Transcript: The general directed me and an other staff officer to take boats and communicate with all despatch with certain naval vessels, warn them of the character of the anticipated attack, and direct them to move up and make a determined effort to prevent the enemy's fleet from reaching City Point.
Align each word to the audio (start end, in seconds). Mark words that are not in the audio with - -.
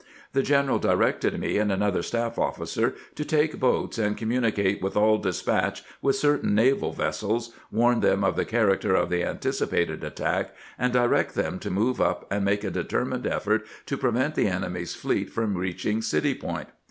The 0.33 0.41
general 0.41 0.79
directed 0.79 1.39
me 1.39 1.59
and 1.59 1.71
an 1.71 1.83
other 1.83 2.01
staff 2.01 2.39
officer 2.39 2.95
to 3.13 3.23
take 3.23 3.59
boats 3.59 3.99
and 3.99 4.17
communicate 4.17 4.81
with 4.81 4.97
all 4.97 5.19
despatch 5.19 5.83
with 6.01 6.15
certain 6.15 6.55
naval 6.55 6.91
vessels, 6.91 7.53
warn 7.71 7.99
them 7.99 8.23
of 8.23 8.35
the 8.35 8.43
character 8.43 8.95
of 8.95 9.11
the 9.11 9.23
anticipated 9.23 10.03
attack, 10.03 10.55
and 10.79 10.91
direct 10.91 11.35
them 11.35 11.59
to 11.59 11.69
move 11.69 12.01
up 12.01 12.25
and 12.31 12.43
make 12.43 12.63
a 12.63 12.71
determined 12.71 13.27
effort 13.27 13.63
to 13.85 13.95
prevent 13.95 14.33
the 14.33 14.47
enemy's 14.47 14.95
fleet 14.95 15.29
from 15.29 15.55
reaching 15.55 16.01
City 16.01 16.33
Point. 16.33 16.69